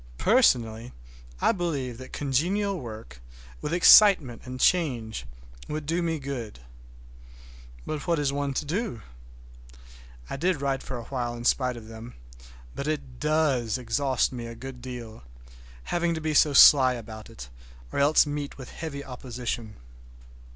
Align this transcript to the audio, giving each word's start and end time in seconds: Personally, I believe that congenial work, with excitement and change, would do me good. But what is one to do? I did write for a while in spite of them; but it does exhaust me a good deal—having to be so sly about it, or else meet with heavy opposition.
Personally, 0.17 0.93
I 1.41 1.51
believe 1.51 1.99
that 1.99 2.11
congenial 2.11 2.79
work, 2.79 3.21
with 3.61 3.71
excitement 3.71 4.41
and 4.45 4.59
change, 4.59 5.27
would 5.67 5.85
do 5.85 6.01
me 6.01 6.17
good. 6.17 6.57
But 7.85 8.07
what 8.07 8.17
is 8.17 8.33
one 8.33 8.55
to 8.55 8.65
do? 8.65 9.03
I 10.27 10.37
did 10.37 10.59
write 10.59 10.81
for 10.81 10.97
a 10.97 11.03
while 11.03 11.35
in 11.35 11.45
spite 11.45 11.77
of 11.77 11.87
them; 11.87 12.15
but 12.73 12.87
it 12.87 13.19
does 13.19 13.77
exhaust 13.77 14.31
me 14.31 14.47
a 14.47 14.55
good 14.55 14.81
deal—having 14.81 16.15
to 16.15 16.19
be 16.19 16.33
so 16.33 16.51
sly 16.51 16.93
about 16.95 17.29
it, 17.29 17.49
or 17.91 17.99
else 17.99 18.25
meet 18.25 18.57
with 18.57 18.71
heavy 18.71 19.05
opposition. 19.05 19.75